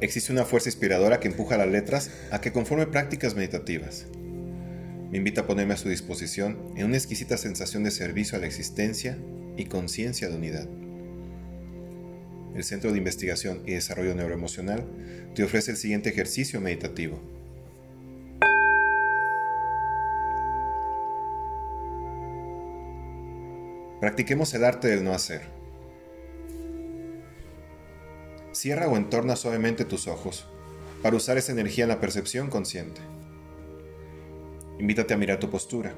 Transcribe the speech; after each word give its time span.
Existe 0.00 0.32
una 0.32 0.44
fuerza 0.44 0.68
inspiradora 0.68 1.18
que 1.18 1.26
empuja 1.26 1.56
las 1.56 1.66
letras 1.66 2.10
a 2.30 2.40
que 2.40 2.52
conforme 2.52 2.86
prácticas 2.86 3.34
meditativas. 3.34 4.06
Me 5.10 5.18
invita 5.18 5.40
a 5.40 5.46
ponerme 5.46 5.74
a 5.74 5.76
su 5.76 5.88
disposición 5.88 6.72
en 6.76 6.86
una 6.86 6.96
exquisita 6.96 7.36
sensación 7.36 7.82
de 7.82 7.90
servicio 7.90 8.38
a 8.38 8.40
la 8.40 8.46
existencia 8.46 9.18
y 9.56 9.64
conciencia 9.64 10.28
de 10.28 10.36
unidad. 10.36 10.68
El 12.54 12.62
Centro 12.62 12.92
de 12.92 12.98
Investigación 12.98 13.62
y 13.66 13.72
Desarrollo 13.72 14.14
Neuroemocional 14.14 14.84
te 15.34 15.42
ofrece 15.42 15.72
el 15.72 15.76
siguiente 15.76 16.10
ejercicio 16.10 16.60
meditativo. 16.60 17.20
Practiquemos 24.00 24.54
el 24.54 24.62
arte 24.62 24.86
del 24.86 25.02
no 25.02 25.12
hacer. 25.12 25.57
Cierra 28.58 28.88
o 28.88 28.96
entorna 28.96 29.36
suavemente 29.36 29.84
tus 29.84 30.08
ojos 30.08 30.44
para 31.00 31.14
usar 31.14 31.38
esa 31.38 31.52
energía 31.52 31.84
en 31.84 31.90
la 31.90 32.00
percepción 32.00 32.50
consciente. 32.50 33.00
Invítate 34.80 35.14
a 35.14 35.16
mirar 35.16 35.38
tu 35.38 35.48
postura. 35.48 35.94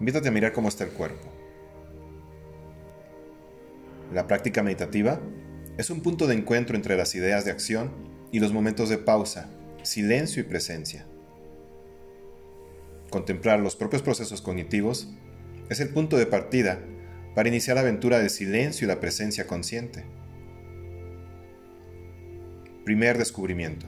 Invítate 0.00 0.28
a 0.28 0.30
mirar 0.30 0.54
cómo 0.54 0.68
está 0.68 0.84
el 0.84 0.90
cuerpo. 0.92 1.30
La 4.10 4.26
práctica 4.26 4.62
meditativa 4.62 5.20
es 5.76 5.90
un 5.90 6.00
punto 6.00 6.26
de 6.26 6.34
encuentro 6.34 6.76
entre 6.76 6.96
las 6.96 7.14
ideas 7.14 7.44
de 7.44 7.50
acción 7.50 7.90
y 8.32 8.40
los 8.40 8.54
momentos 8.54 8.88
de 8.88 8.96
pausa, 8.96 9.50
silencio 9.82 10.40
y 10.40 10.46
presencia. 10.46 11.04
Contemplar 13.10 13.60
los 13.60 13.76
propios 13.76 14.00
procesos 14.00 14.40
cognitivos 14.40 15.10
es 15.68 15.80
el 15.80 15.90
punto 15.90 16.16
de 16.16 16.24
partida 16.24 16.80
para 17.34 17.50
iniciar 17.50 17.74
la 17.74 17.82
aventura 17.82 18.18
del 18.18 18.30
silencio 18.30 18.86
y 18.86 18.88
la 18.88 19.00
presencia 19.00 19.46
consciente. 19.46 20.23
Primer 22.84 23.16
descubrimiento. 23.16 23.86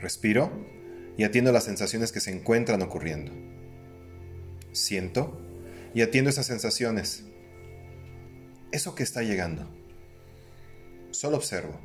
Respiro 0.00 0.50
y 1.18 1.24
atiendo 1.24 1.52
las 1.52 1.64
sensaciones 1.64 2.10
que 2.10 2.20
se 2.20 2.30
encuentran 2.30 2.80
ocurriendo. 2.80 3.32
Siento 4.72 5.38
y 5.92 6.00
atiendo 6.00 6.30
esas 6.30 6.46
sensaciones. 6.46 7.24
Eso 8.72 8.94
que 8.94 9.02
está 9.02 9.22
llegando. 9.22 9.68
Solo 11.10 11.36
observo. 11.36 11.78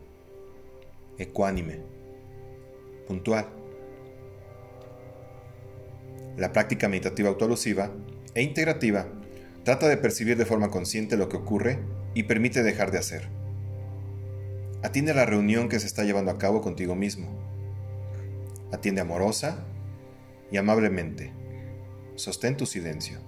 Ecuánime. 1.17 1.81
Puntual. 3.05 3.47
La 6.38 6.53
práctica 6.53 6.88
meditativa 6.88 7.27
autoalusiva 7.27 7.91
e 8.33 8.41
integrativa 8.44 9.07
trata 9.66 9.89
de 9.89 9.97
percibir 9.97 10.38
de 10.38 10.45
forma 10.45 10.71
consciente 10.71 11.17
lo 11.17 11.27
que 11.27 11.38
ocurre 11.38 11.79
y 12.13 12.23
permite 12.23 12.63
dejar 12.63 12.91
de 12.91 12.97
hacer. 12.97 13.38
Atiende 14.81 15.13
la 15.13 15.25
reunión 15.25 15.67
que 15.67 15.80
se 15.80 15.88
está 15.88 16.05
llevando 16.05 16.31
a 16.31 16.38
cabo 16.38 16.61
contigo 16.61 16.95
mismo. 16.95 17.27
Atiende 18.72 19.02
amorosa 19.02 19.66
y 20.52 20.58
amablemente. 20.58 21.33
Sostén 22.16 22.55
tu 22.55 22.66
silencio. 22.66 23.19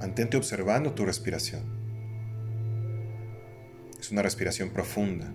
Mantente 0.00 0.38
observando 0.38 0.94
tu 0.94 1.04
respiración. 1.04 1.60
Es 3.98 4.10
una 4.10 4.22
respiración 4.22 4.70
profunda. 4.70 5.30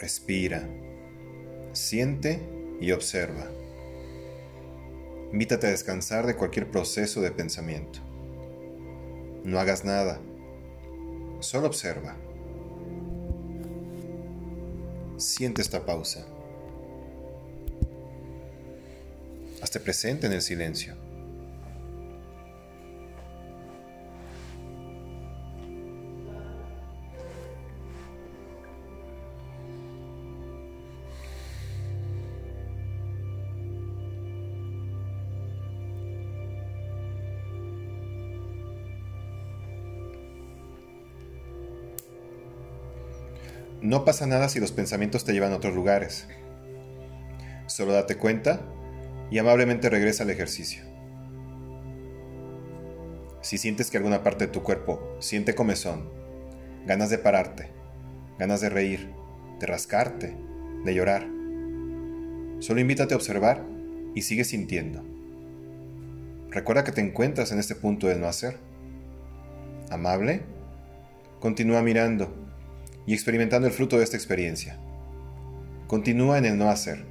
Respira, 0.00 0.68
siente 1.72 2.40
y 2.80 2.92
observa. 2.92 3.50
Invítate 5.32 5.66
a 5.66 5.70
descansar 5.70 6.24
de 6.24 6.36
cualquier 6.36 6.70
proceso 6.70 7.20
de 7.20 7.32
pensamiento. 7.32 7.98
No 9.44 9.58
hagas 9.58 9.84
nada 9.84 10.20
Solo 11.42 11.66
observa. 11.66 12.16
Siente 15.18 15.60
esta 15.60 15.84
pausa. 15.84 16.24
Hazte 19.60 19.80
presente 19.80 20.28
en 20.28 20.34
el 20.34 20.40
silencio. 20.40 20.94
No 43.82 44.04
pasa 44.04 44.28
nada 44.28 44.48
si 44.48 44.60
los 44.60 44.70
pensamientos 44.70 45.24
te 45.24 45.32
llevan 45.32 45.52
a 45.52 45.56
otros 45.56 45.74
lugares. 45.74 46.28
Solo 47.66 47.92
date 47.92 48.16
cuenta 48.16 48.60
y 49.28 49.38
amablemente 49.38 49.90
regresa 49.90 50.22
al 50.22 50.30
ejercicio. 50.30 50.84
Si 53.40 53.58
sientes 53.58 53.90
que 53.90 53.96
alguna 53.96 54.22
parte 54.22 54.46
de 54.46 54.52
tu 54.52 54.62
cuerpo 54.62 55.16
siente 55.18 55.56
comezón, 55.56 56.08
ganas 56.86 57.10
de 57.10 57.18
pararte, 57.18 57.72
ganas 58.38 58.60
de 58.60 58.68
reír, 58.68 59.10
de 59.58 59.66
rascarte, 59.66 60.36
de 60.84 60.94
llorar, 60.94 61.26
solo 62.60 62.80
invítate 62.80 63.14
a 63.14 63.16
observar 63.16 63.66
y 64.14 64.22
sigue 64.22 64.44
sintiendo. 64.44 65.02
Recuerda 66.50 66.84
que 66.84 66.92
te 66.92 67.00
encuentras 67.00 67.50
en 67.50 67.58
este 67.58 67.74
punto 67.74 68.06
del 68.06 68.20
no 68.20 68.28
hacer. 68.28 68.58
Amable, 69.90 70.42
continúa 71.40 71.82
mirando 71.82 72.41
y 73.06 73.14
experimentando 73.14 73.66
el 73.66 73.72
fruto 73.72 73.98
de 73.98 74.04
esta 74.04 74.16
experiencia. 74.16 74.78
Continúa 75.86 76.38
en 76.38 76.44
el 76.46 76.58
no 76.58 76.70
hacer. 76.70 77.04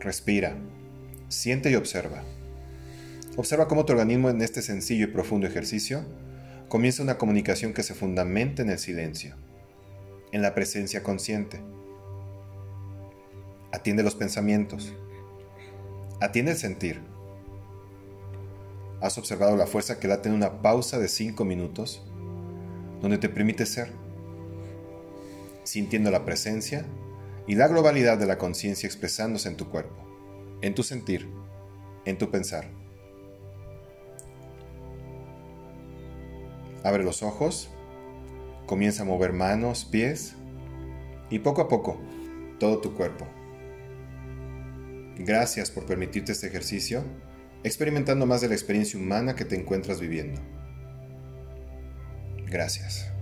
Respira, 0.00 0.56
siente 1.28 1.70
y 1.70 1.76
observa. 1.76 2.22
Observa 3.36 3.68
cómo 3.68 3.84
tu 3.84 3.92
organismo 3.92 4.28
en 4.30 4.42
este 4.42 4.62
sencillo 4.62 5.04
y 5.04 5.08
profundo 5.08 5.46
ejercicio 5.46 6.04
comienza 6.68 7.02
una 7.02 7.18
comunicación 7.18 7.72
que 7.72 7.82
se 7.82 7.94
fundamenta 7.94 8.62
en 8.62 8.70
el 8.70 8.78
silencio, 8.78 9.36
en 10.32 10.42
la 10.42 10.54
presencia 10.54 11.02
consciente. 11.02 11.60
Atiende 13.72 14.02
los 14.02 14.14
pensamientos. 14.14 14.94
Atiende 16.20 16.52
el 16.52 16.58
sentir 16.58 17.13
has 19.00 19.18
observado 19.18 19.56
la 19.56 19.66
fuerza 19.66 19.98
que 19.98 20.08
late 20.08 20.28
en 20.28 20.34
una 20.34 20.62
pausa 20.62 20.98
de 20.98 21.08
5 21.08 21.44
minutos, 21.44 22.02
donde 23.00 23.18
te 23.18 23.28
permite 23.28 23.66
ser, 23.66 23.92
sintiendo 25.64 26.10
la 26.10 26.24
presencia 26.24 26.86
y 27.46 27.54
la 27.54 27.68
globalidad 27.68 28.18
de 28.18 28.26
la 28.26 28.38
conciencia 28.38 28.86
expresándose 28.86 29.48
en 29.48 29.56
tu 29.56 29.68
cuerpo, 29.68 29.96
en 30.62 30.74
tu 30.74 30.82
sentir, 30.82 31.28
en 32.04 32.18
tu 32.18 32.30
pensar. 32.30 32.70
Abre 36.82 37.02
los 37.02 37.22
ojos, 37.22 37.70
comienza 38.66 39.02
a 39.02 39.06
mover 39.06 39.32
manos, 39.32 39.84
pies 39.84 40.34
y 41.30 41.38
poco 41.38 41.62
a 41.62 41.68
poco 41.68 41.98
todo 42.58 42.78
tu 42.80 42.94
cuerpo. 42.94 43.26
Gracias 45.16 45.70
por 45.70 45.86
permitirte 45.86 46.32
este 46.32 46.48
ejercicio 46.48 47.04
experimentando 47.64 48.26
más 48.26 48.42
de 48.42 48.48
la 48.48 48.54
experiencia 48.54 49.00
humana 49.00 49.34
que 49.34 49.44
te 49.44 49.56
encuentras 49.56 49.98
viviendo. 49.98 50.40
Gracias. 52.46 53.13